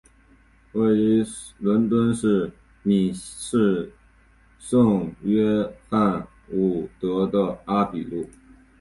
[0.71, 1.23] 位于
[1.59, 2.51] 伦敦西
[2.81, 3.93] 敏市
[4.57, 8.27] 圣约翰伍德的阿比路。